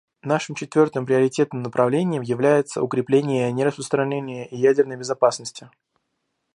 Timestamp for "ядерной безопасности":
4.57-5.69